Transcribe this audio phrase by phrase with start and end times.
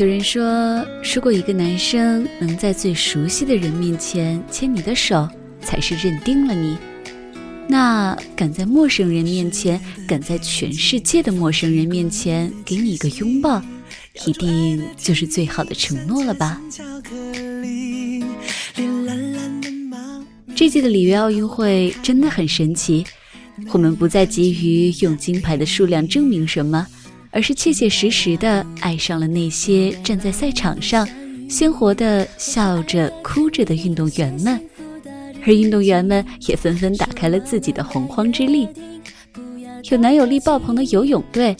[0.00, 0.82] 有人说，
[1.14, 5.28] 如果一个男生能在最熟悉的人面前牵你的手，
[5.60, 6.78] 才是认定了你。
[7.68, 9.78] 那敢在陌生人面前，
[10.08, 13.62] 敢在全世界的陌生人面前给你一个拥抱，
[14.26, 16.58] 一定就是最好的承诺了吧？
[20.56, 23.04] 这届的里约奥运会真的很神奇，
[23.70, 26.86] 我们不再急于用金牌的数量证明什么，
[27.30, 31.08] 而是切切实实的爱上了那些站在赛场上
[31.48, 34.60] 鲜活的笑着哭着的运动员们。
[35.46, 38.68] 而运动员们也纷纷打开了自己的洪荒之力，
[39.90, 41.56] 有男友力爆棚的游泳队，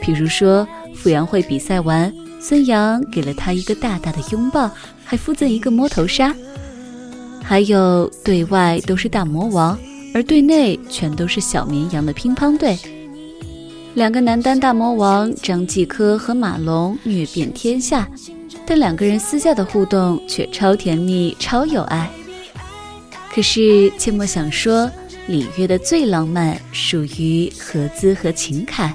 [0.00, 4.70] 比如说傅园慧比赛完，孙杨给了他一个大大的拥抱，
[5.04, 6.32] 还附赠一个摸头杀；
[7.42, 9.76] 还有对外都是大魔王，
[10.14, 12.78] 而对内全都是小绵羊的乒乓队，
[13.98, 18.08] 两个男单大魔王张继科和马龙虐遍天下，
[18.64, 22.08] 但两个人私下的互动却超甜蜜、超有爱。
[23.34, 24.88] 可是，切莫想说，
[25.26, 28.94] 里约的最浪漫属于合资和情凯。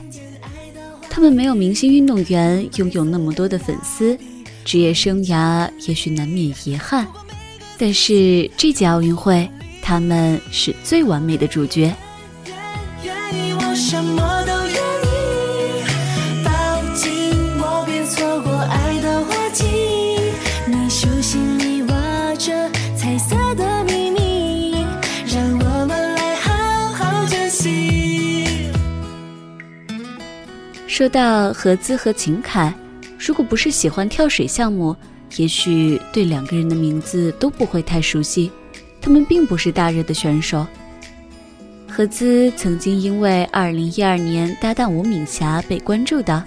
[1.10, 4.18] 他们没有明星运动员拥有那么多的粉丝，
[4.64, 7.06] 职业生涯也许难免遗憾。
[7.78, 9.50] 但是这届奥运会，
[9.82, 11.94] 他们是最完美的主角。
[30.94, 32.72] 说到何姿和秦凯，
[33.18, 34.96] 如果不是喜欢跳水项目，
[35.38, 38.52] 也许对两个人的名字都不会太熟悉。
[39.02, 40.64] 他们并不是大热的选手。
[41.88, 46.44] 何姿曾经因为2012年搭档吴敏霞被关注的，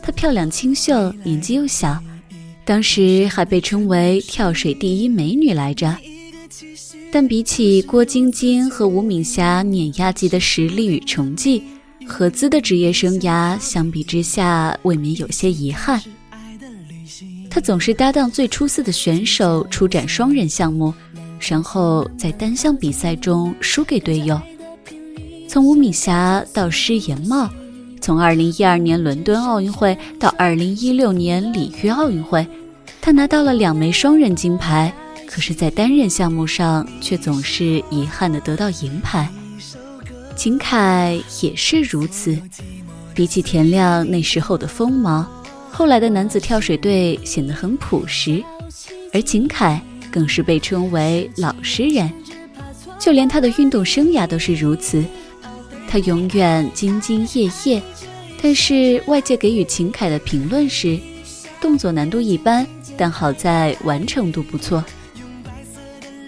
[0.00, 2.02] 她漂亮清秀，年纪又小，
[2.64, 5.94] 当时还被称为跳水第一美女来着。
[7.10, 11.62] 但比起郭晶晶和吴敏霞碾压级的实力与成绩，
[12.12, 15.98] 何姿的职业生涯相比之下，未免有些遗憾。
[17.48, 20.92] 他总是搭档最出色的选手出战双人项目，
[21.40, 24.38] 然后在单项比赛中输给队友。
[25.48, 27.48] 从吴敏霞到施颜茂，
[27.98, 32.46] 从2012年伦敦奥运会到2016年里约奥运会，
[33.00, 34.92] 他拿到了两枚双人金牌，
[35.26, 39.26] 可是，在单人项目上却总是遗憾地得到银牌。
[40.34, 42.36] 秦凯也是如此，
[43.14, 45.28] 比起田亮那时候的锋芒，
[45.70, 48.42] 后来的男子跳水队显得很朴实，
[49.12, 52.10] 而秦凯更是被称为老实人，
[52.98, 55.04] 就连他的运动生涯都是如此。
[55.88, 57.82] 他永远兢兢业业，
[58.42, 60.98] 但是外界给予秦凯的评论是：
[61.60, 62.66] 动作难度一般，
[62.96, 64.82] 但好在完成度不错。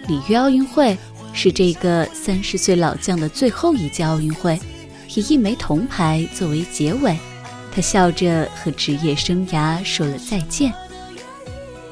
[0.07, 0.95] 里约奥运会。
[1.35, 4.59] 是这个三十岁老将的最后一届奥运会，
[5.13, 7.15] 以一枚铜牌作为结尾，
[7.71, 10.73] 他笑着和职业生涯说了再见，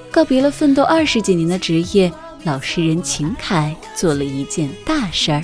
[0.09, 2.11] 告别了奋斗二十几年的职业。
[2.45, 5.41] 老实人秦凯做了一件大事儿，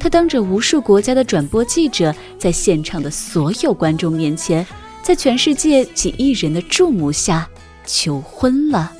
[0.00, 4.66] 他当着无数国家的转播记者，在现场的所有观众面前，
[5.02, 7.46] 在全世界几亿人的注目下
[7.84, 8.92] 求婚了。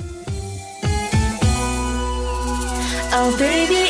[3.13, 3.86] Oh baby。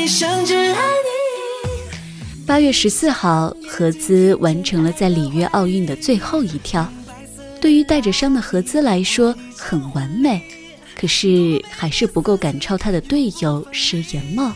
[0.00, 2.46] 一生只爱你。
[2.46, 6.90] 八月十四号，何姿完成了在里约奥运的最后一跳。
[7.60, 10.42] 对于带着伤的何姿来说，很完美，
[10.98, 14.50] 可是还是不够赶超她的队友施颜茂。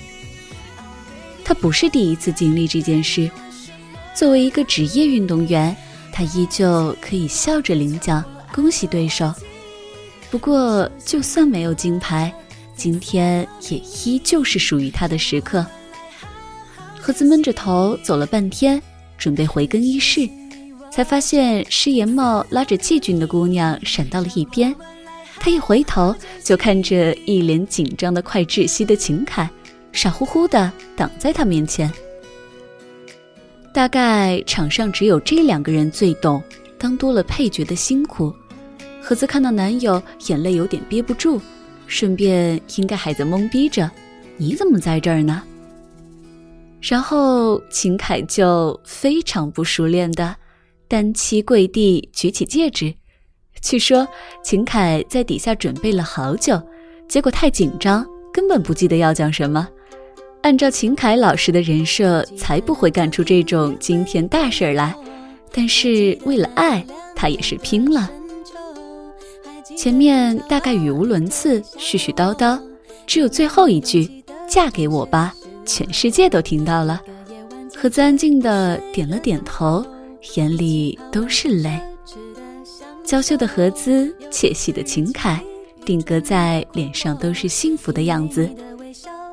[1.45, 3.31] 他不是第一次经历这件事。
[4.15, 5.77] 作为一个职业运动员，
[6.11, 9.31] 他依旧可以笑着领奖，恭喜对手。
[10.31, 12.33] 不过，就算没有金牌。
[12.77, 15.65] 今天也依旧是属于他的时刻。
[17.01, 18.81] 何子闷着头走了半天，
[19.17, 20.29] 准备回更衣室，
[20.91, 24.75] 才发现施颜茂拉着季军的姑娘闪到了一边。
[25.39, 29.49] 他一回头，就看着一脸紧张的快窒息的秦凯，
[29.93, 31.93] 傻乎乎的挡在他面前。
[33.73, 36.43] 大概场上只有这两个人最懂
[36.79, 38.35] 当多了配角的辛苦。
[39.03, 41.41] 何子看到男友，眼泪有点憋不住。
[41.87, 43.91] 顺便应该还在懵逼着，
[44.37, 45.43] 你怎么在这儿呢？
[46.81, 50.37] 然后秦凯就非常不熟练的
[50.87, 52.95] 单膝跪地举起戒指。
[53.63, 54.07] 据说
[54.43, 56.61] 秦凯在底下准备了好久，
[57.09, 59.67] 结果太紧张，根本不记得要讲什么。
[60.43, 64.95] 按照秦凯老师的人设，才不会干出这种惊天大事来。
[65.51, 66.85] 但是为了爱，
[67.17, 68.11] 他也是拼了。
[69.77, 72.59] 前面大概语无伦次，絮絮叨叨，
[73.07, 74.09] 只有最后一句
[74.49, 75.35] “嫁给我吧”，
[75.67, 77.03] 全世界都听到了。
[77.77, 79.85] 何子安静的点了点头，
[80.37, 81.79] 眼里都是泪。
[83.05, 85.43] 娇羞的何姿，窃喜的秦凯，
[85.85, 88.49] 定格在脸上都是幸福的样子。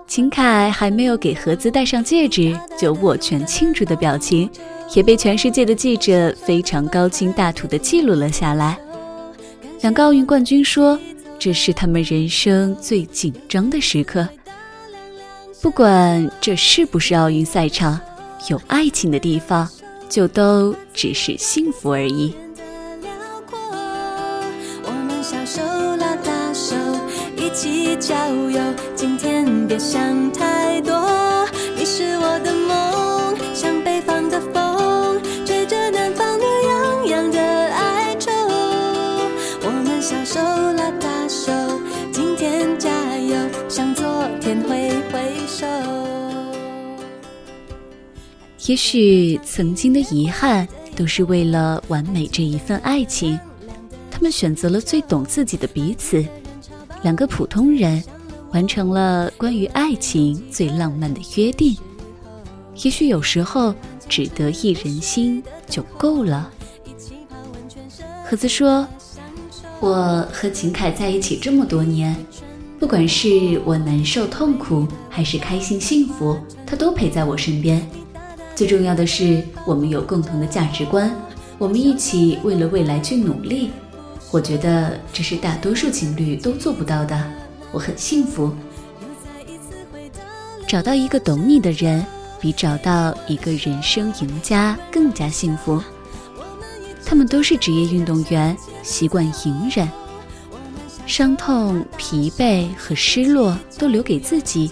[0.08, 4.50] 秦凯还没有给何姿戴上戒指，就握拳庆祝的表情，
[4.94, 8.78] 也被全世界的记者非常高清大图的记录了下来。
[9.82, 10.98] 两个奥运冠军说
[11.40, 14.28] ：“这是他们人生最紧张的时刻。
[15.62, 18.00] 不管这是不是奥运赛场，
[18.48, 19.68] 有爱情的地方，
[20.08, 22.34] 就都只是幸福而已。”
[25.44, 25.62] 手
[25.98, 26.76] 拉大手
[27.36, 28.60] 一起郊游，
[28.96, 30.51] 今天别想太
[48.68, 53.40] 也许曾经的遗憾，都是为了完美这一份爱情。
[54.12, 56.24] 他们选择了最懂自己的彼此，
[57.02, 58.04] 两个普通人，
[58.52, 61.76] 完成了关于爱情最浪漫的约定。
[62.84, 63.74] 也许有时候，
[64.08, 66.50] 只得一人心就够了。
[68.26, 68.88] 盒子说。
[69.84, 72.16] 我和秦凯在一起这么多年，
[72.80, 76.38] 不管是我难受痛苦，还是开心幸福，
[76.68, 77.82] 他都陪在我身边。
[78.56, 81.12] 最重要的是，我们有共同的价值观，
[81.58, 83.72] 我们一起为了未来去努力。
[84.30, 87.22] 我觉得这是大多数情侣都做不到的，
[87.72, 88.54] 我很幸福。
[90.68, 92.06] 找到一个懂你的人，
[92.40, 95.82] 比找到一个人生赢家更加幸福。
[97.06, 99.90] 他们都是职业运动员，习惯隐忍，
[101.06, 104.72] 伤痛、疲惫和失落都留给自己。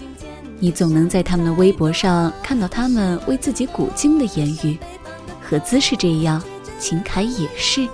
[0.60, 4.78] 你总能在他们的微博上看到他们为自己鼓劲的言语。
[5.42, 6.40] 何姿是这样，
[6.78, 7.88] 秦凯也是。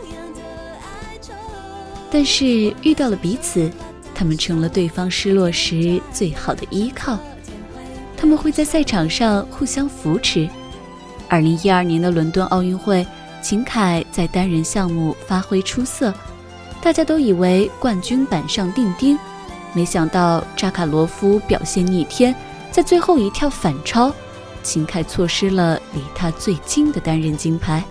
[2.10, 3.70] 但是遇到了彼此，
[4.14, 7.18] 他们成了对方失落时最好的依靠。
[8.16, 10.46] 他们会在赛场上互相扶持。
[11.28, 13.06] 二零一二年的伦敦奥运会。
[13.42, 16.12] 秦凯在单人项目发挥出色，
[16.82, 19.16] 大家都以为冠军板上钉钉，
[19.72, 22.34] 没想到扎卡罗夫表现逆天，
[22.76, 24.12] 在最后一跳反超，
[24.62, 27.82] 秦凯错失了离他最近的单人金牌。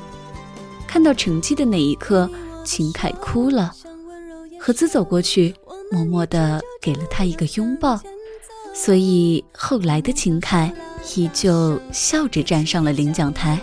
[0.86, 2.30] 看到成绩的那一刻，
[2.64, 3.74] 秦凯哭了，
[4.60, 5.56] 何姿走过去，
[5.92, 8.00] 默默地给了他一个拥抱，
[8.76, 10.72] 所以后来的秦凯
[11.16, 13.60] 依旧笑着站上了领奖台。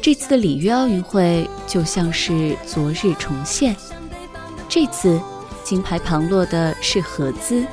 [0.00, 3.76] 这次的里约奥运会就像是昨日重现。
[4.66, 5.20] 这次
[5.62, 7.66] 金牌旁落的是何姿，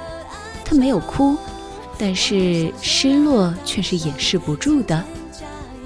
[0.65, 1.37] 她没有哭，
[1.97, 5.03] 但是失落却是掩饰不住的。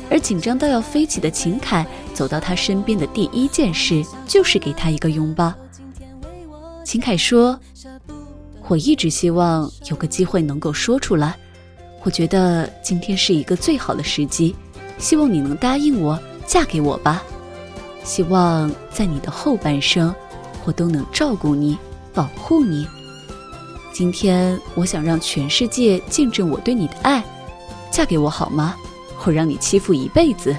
[0.09, 5.53] 而紧张到要飞起的秦凯走到她身边的第一件事就是给她一个拥抱。
[6.85, 7.59] 秦凯说
[8.67, 11.35] ：“我一直希望有个机会能够说出来，
[12.03, 14.55] 我觉得今天是一个最好的时机，
[14.97, 17.21] 希望你能答应我。”嫁给我吧，
[18.05, 20.15] 希望在你的后半生，
[20.63, 21.77] 我都能照顾你、
[22.13, 22.87] 保护你。
[23.97, 27.25] 今天我想让全世界见证我对你的爱，
[27.89, 28.75] 嫁给我好吗？
[29.25, 30.55] 我让你欺负一辈子。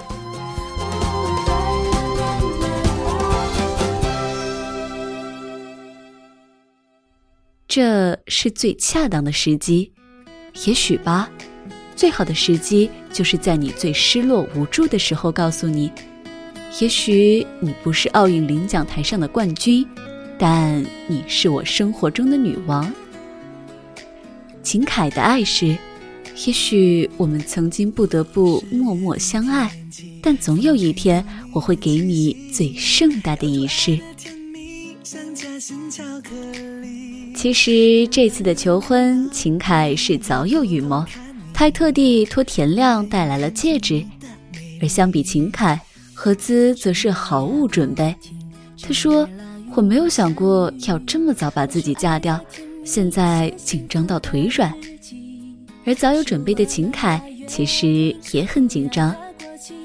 [7.69, 9.93] 这是最恰当的时机，
[10.67, 11.31] 也许吧。
[11.95, 15.93] 最好的时机就是在你最失落无助的时候，告诉你，
[16.81, 19.87] 也许你不是奥运领奖台上的冠军，
[20.37, 22.93] 但你是我生活中的女王。
[24.69, 25.69] 秦凯的爱是，
[26.45, 29.75] 也许我们曾经不得不默默相爱，
[30.23, 33.99] 但总有一天我会给你最盛大的仪式。
[37.35, 41.03] 其实这次的求婚，秦凯是早有预谋。
[41.55, 44.05] 他还特地托田亮带来了戒指，
[44.83, 45.81] 而相比秦凯，
[46.13, 48.15] 何姿则是毫无准备。
[48.83, 49.27] 他说
[49.75, 52.39] ：“我没有想过要这么早把自己嫁掉，
[52.91, 54.73] 现在紧张到腿软。”
[55.85, 59.15] 而早有准备的秦凯其实也很紧张。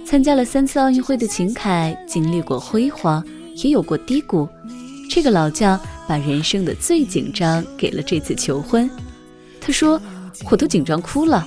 [0.05, 3.22] 参加了三次奥运会的秦凯，经历过辉煌，
[3.55, 4.48] 也有过低谷。
[5.10, 8.89] 这个老将把人生的最紧张给了这次求婚。
[9.60, 10.01] 他说
[10.50, 11.45] ：“我都紧张哭了。”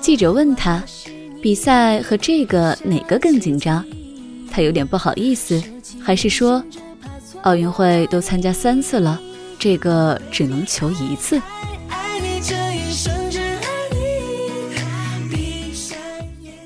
[0.00, 0.82] 记者问他
[1.42, 3.84] ：“比赛和这个哪个更紧张？
[4.50, 5.62] 他有点不好意思，
[6.00, 6.62] 还是说，
[7.42, 9.20] 奥运会都参加三次了，
[9.58, 11.40] 这个只能求一次。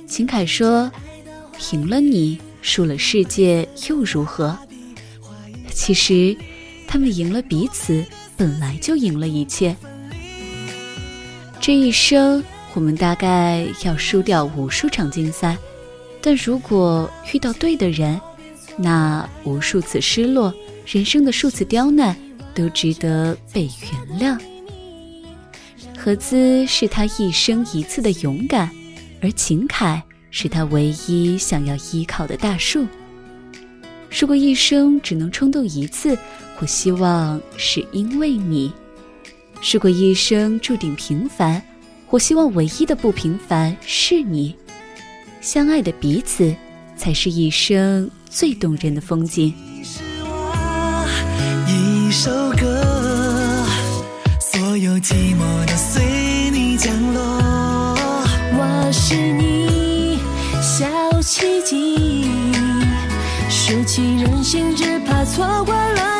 [0.06, 0.90] 秦凯说
[1.72, 4.56] ：“赢了你，输了世界又如何？
[5.72, 6.36] 其实，
[6.86, 8.04] 他们赢了彼此，
[8.36, 9.74] 本来就赢了一切。
[11.60, 12.42] 这一生。”
[12.74, 15.58] 我们大概要输掉无数场竞赛，
[16.22, 18.18] 但如果遇到对的人，
[18.78, 20.54] 那无数次失落，
[20.86, 22.16] 人生的数次刁难，
[22.54, 23.68] 都值得被
[24.08, 24.40] 原谅。
[25.98, 28.70] 何姿是他一生一次的勇敢，
[29.20, 32.86] 而秦凯是他唯一想要依靠的大树。
[34.10, 36.18] 如果一生只能冲动一次，
[36.58, 38.70] 我希望是因为你；
[39.72, 41.62] 如果一生注定平凡。
[42.10, 44.54] 我希望唯一的不平凡是你，
[45.40, 46.54] 相爱的彼此
[46.94, 49.50] 才是一生最动人的风景。
[55.02, 57.20] 寂寞的随你降落。
[58.54, 60.20] 我是你
[60.62, 62.30] 小奇迹，
[63.48, 66.11] 收起任性，只怕错过了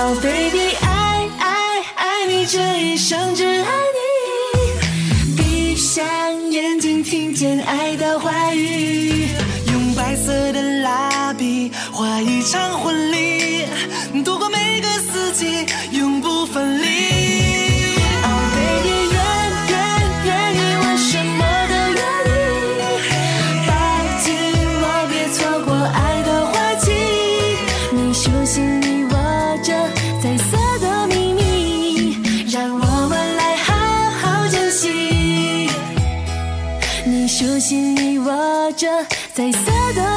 [0.00, 3.47] Oh baby，爱爱爱你这一生。
[38.78, 38.86] 着
[39.34, 40.07] 彩色的